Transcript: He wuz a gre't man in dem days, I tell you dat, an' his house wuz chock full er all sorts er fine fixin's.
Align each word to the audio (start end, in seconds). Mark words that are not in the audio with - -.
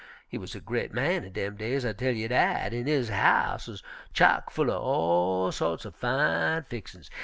He 0.27 0.39
wuz 0.39 0.55
a 0.55 0.59
gre't 0.59 0.91
man 0.91 1.23
in 1.23 1.31
dem 1.33 1.57
days, 1.57 1.85
I 1.85 1.93
tell 1.93 2.11
you 2.15 2.27
dat, 2.27 2.73
an' 2.73 2.87
his 2.87 3.09
house 3.09 3.67
wuz 3.67 3.83
chock 4.13 4.49
full 4.49 4.71
er 4.71 4.73
all 4.75 5.51
sorts 5.51 5.85
er 5.85 5.91
fine 5.91 6.63
fixin's. 6.63 7.11